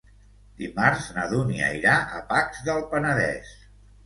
Dimarts 0.61 1.09
na 1.17 1.25
Dúnia 1.33 1.67
irà 1.81 1.93
a 2.21 2.23
Pacs 2.33 2.63
del 2.71 2.83
Penedès. 2.97 3.55